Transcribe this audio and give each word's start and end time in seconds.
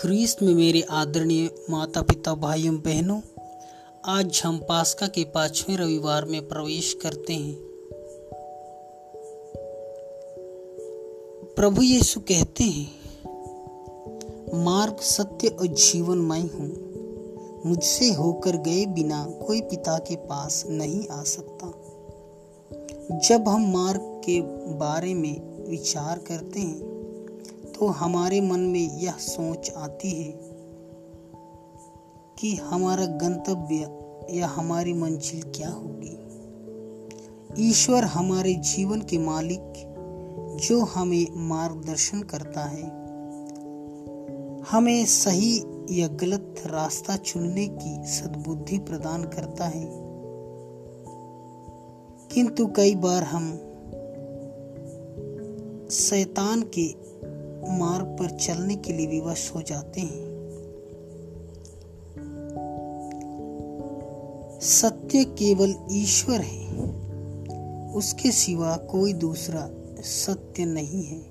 ख्रीस्त 0.00 0.42
में 0.42 0.54
मेरे 0.54 0.80
आदरणीय 0.80 1.50
माता 1.70 2.02
पिता 2.02 2.34
भाइयों, 2.34 2.76
बहनों, 2.76 3.20
आज 4.04 4.42
हम 4.44 4.58
पास्का 4.58 5.06
के 5.06 5.24
पाँचवें 5.24 5.76
रविवार 5.76 6.24
में 6.24 6.48
प्रवेश 6.48 6.98
करते 7.02 7.32
हैं। 7.32 7.56
प्रभु 11.56 11.82
यीशु 11.82 12.20
कहते 12.20 12.64
हैं, 12.64 12.86
मार्ग, 14.64 14.96
सत्य 14.96 15.48
और 15.48 15.66
जीवन 15.66 16.18
मैं 16.18 16.40
हूँ। 16.40 16.76
मुझसे 17.66 18.12
होकर 18.12 18.56
गए 18.56 18.86
बिना 18.86 19.24
कोई 19.24 19.60
पिता 19.60 19.98
के 19.98 20.16
पास 20.16 20.64
नहीं 20.68 21.08
आ 21.08 21.22
सकता। 21.22 21.66
जब 23.18 23.48
हम 23.48 23.72
मार्ग 23.72 24.00
के 24.00 24.40
बारे 24.74 25.14
में 25.14 25.66
विचार 25.70 26.18
करते 26.18 26.60
हैं 26.60 26.99
तो 27.80 27.86
हमारे 27.86 28.40
मन 28.40 28.60
में 28.60 28.98
यह 28.98 29.12
सोच 29.12 29.72
आती 29.76 30.10
है 30.10 30.32
कि 32.38 32.56
हमारा 32.56 33.06
गंतव्य 33.06 33.98
या 34.38 34.46
हमारी 34.46 34.92
मंजिल 34.92 35.42
क्या 35.42 35.70
होगी? 35.70 36.18
ईश्वर 37.68 38.04
हमारे 38.04 38.54
जीवन 38.54 39.00
के 39.00 39.18
मालिक 39.18 39.72
जो 40.62 40.80
हमें 40.80 41.26
मार्गदर्शन 41.36 42.22
करता 42.22 42.64
है। 42.64 42.82
हमें 44.62 45.06
सही 45.06 45.64
या 45.90 46.06
गलत 46.08 46.54
रास्ता 46.66 47.16
चुनने 47.16 47.66
की 47.68 48.06
सद्बुद्धि 48.06 48.78
प्रदान 48.78 49.24
करता 49.24 49.64
है। 49.64 49.90
किंतु 52.34 52.66
कई 52.66 52.94
बार 52.94 53.22
हम 53.22 53.50
शैतान 55.90 56.62
के 56.62 57.09
मार्ग 57.68 58.06
पर 58.06 58.30
चलने 58.30 58.76
के 58.76 58.92
लिए 58.92 59.06
विवश 59.06 59.52
हो 59.54 59.62
जाते 59.62 60.00
हैं। 60.00 60.30
सत्य 64.60 65.24
केवल 65.24 65.74
ईश्वर 65.92 66.40
है। 66.40 66.70
उसके 67.92 68.30
सिवा 68.30 68.76
कोई 68.76 69.12
दूसरा 69.12 69.70
सत्य 70.02 70.64
नहीं 70.64 71.04
है। 71.04 71.22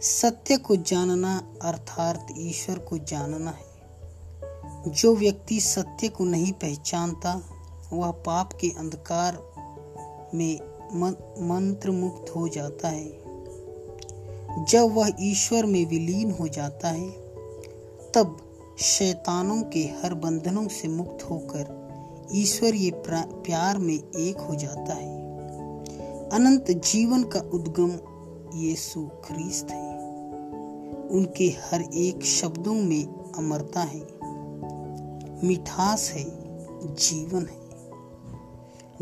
सत्य 0.00 0.56
को 0.56 0.76
जानना 0.76 1.54
अर्थात 1.62 2.26
ईश्वर 2.38 2.78
को 2.78 2.98
जानना 2.98 3.50
है। 3.50 3.68
जो 4.92 5.16
व्यक्ति 5.16 5.60
सत्य 5.60 6.08
को 6.08 6.24
नहीं 6.24 6.52
पहचानता, 6.52 7.42
वह 7.92 8.10
पाप 8.10 8.52
के 8.52 8.68
अंधकार 8.68 9.38
में 10.34 10.60
मंत्र 11.48 11.90
मुक्त 11.90 12.36
हो 12.36 12.48
जाता 12.48 12.88
है। 12.88 13.27
जब 14.58 14.94
वह 14.94 15.10
ईश्वर 15.20 15.66
में 15.66 15.86
विलीन 15.86 16.30
हो 16.30 16.48
जाता 16.48 16.88
है, 16.88 17.10
तब 18.14 18.36
शैतानों 18.78 19.62
के 19.62 19.80
हर 19.80 20.14
बंधनों 20.14 20.68
से 20.68 20.88
मुक्त 20.88 21.30
होकर 21.30 21.78
ईश्वर 22.34 22.74
ये 22.74 22.92
प्यार 23.06 23.78
में 23.78 23.94
एक 23.94 24.38
हो 24.38 24.54
जाता 24.54 24.94
है। 24.94 25.18
अनंत 26.28 26.70
जीवन 26.70 27.24
का 27.24 27.40
उद्गम 27.40 27.98
यीशु 28.58 29.06
ख्रीस्त 29.24 29.70
है। 29.70 29.98
उनके 31.10 31.44
हर 31.44 31.82
एक 31.82 32.24
शब्दों 32.24 32.74
में 32.74 33.32
अमरता 33.38 33.80
है। 33.80 34.06
मिठास 35.44 36.10
है, 36.10 36.26
जीवन 36.94 37.46
है। 37.46 37.68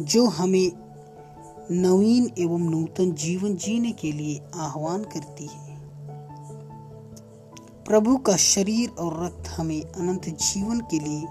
जो 0.05 0.27
हमें 0.27 0.86
नवीन 1.70 2.31
एवं 2.39 2.59
नूतन 2.59 3.12
जीवन 3.12 3.56
जीने 3.56 3.92
के 3.92 4.12
लिए 4.12 4.42
आह्वान 4.55 5.05
करती 5.05 5.47
है। 5.47 5.78
प्रभु 7.84 8.17
का 8.17 8.36
शरीर 8.36 8.91
और 8.91 9.25
रक्त 9.25 9.48
हमें 9.48 9.82
अनंत 9.82 10.28
जीवन 10.28 10.81
के 10.81 10.99
लिए 10.99 11.27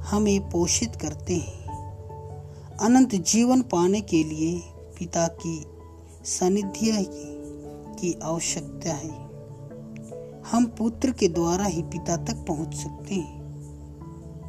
हमें 0.00 0.50
पोषित 0.50 0.96
करते 0.96 1.36
हैं। 1.36 1.64
अनंत 2.80 3.14
जीवन 3.14 3.62
पाने 3.62 4.00
के 4.00 4.24
लिए 4.24 4.62
पिता 4.98 5.26
की 5.26 5.66
सानिध्य 6.24 7.06
की 8.00 8.18
आवश्यकता 8.22 8.92
है। 8.92 9.10
हम 10.42 10.64
पुत्र 10.78 11.10
के 11.10 11.28
द्वारा 11.28 11.64
ही 11.64 11.82
पिता 11.82 12.16
तक 12.16 12.44
पहुँच 12.48 12.74
सकते 12.74 13.14
हैं। 13.14 13.42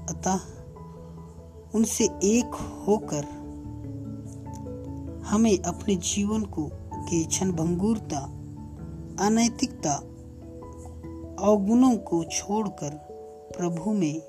अतः 0.05 0.39
उनसे 1.75 2.03
एक 2.05 2.83
होकर 2.87 3.42
हमें 5.25 5.59
अपने 5.59 5.95
जीवन 5.95 6.43
को 6.43 6.69
के 6.93 7.23
क्षण 7.23 7.51
भंगुरता, 7.51 8.19
अनैतिकता 9.25 9.93
अवगुणों 11.39 11.97
को 11.97 12.23
छोड़कर 12.23 12.89
प्रभु 13.57 13.91
में 13.91 14.21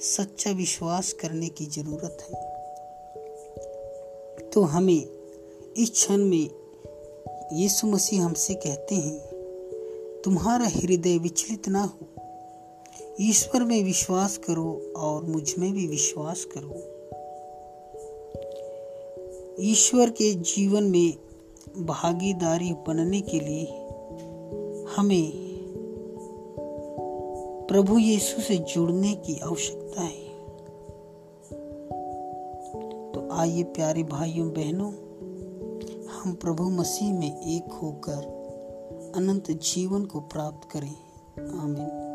सच्चा 0.00 0.50
विश्वास 0.50 1.12
करने 1.12 1.48
की 1.48 1.66
ज़रूरत 1.66 2.18
है। 2.22 2.40
तो 4.50 4.62
हमें 4.62 5.06
इस 5.76 5.90
क्षण 5.90 6.16
में 6.16 6.50
यीशु 7.52 7.86
मसीह 7.86 8.24
हमसे 8.24 8.54
कहते 8.54 8.94
हैं, 8.94 9.18
तुम्हारा 10.24 10.66
हृदय 10.66 11.18
विचलित 11.18 11.68
ना 11.68 11.82
हो। 11.82 12.08
ईश्वर 13.20 13.64
में 13.64 13.84
विश्वास 13.84 14.36
करो 14.38 14.92
और 14.96 15.24
मुझमें 15.24 15.72
भी 15.72 15.86
विश्वास 15.86 16.44
करो। 16.44 16.95
ईश्वर 19.60 20.10
के 20.10 20.34
जीवन 20.34 20.84
में 20.84 21.14
भागीदारी 21.86 22.72
बनने 22.72 23.20
के 23.20 23.40
लिए 23.40 23.64
हमें 24.96 25.32
प्रभु 27.66 27.98
यीशु 27.98 28.42
से 28.42 28.56
जुड़ने 28.56 29.12
की 29.14 29.38
आवश्यकता 29.38 30.02
है। 30.02 30.28
तो 33.12 33.28
आइए 33.32 33.62
प्यारे 33.62 34.02
भाइयों, 34.02 34.50
बहनों, 34.50 34.92
हम 36.10 36.32
प्रभु 36.32 36.64
मसीह 36.64 37.14
में 37.14 37.40
एक 37.40 37.72
होकर 37.72 38.36
अनंत 39.16 39.50
जीवन 39.50 40.04
को 40.04 40.20
प्राप्त 40.20 40.68
करें। 40.70 40.96
आमीन। 41.58 42.05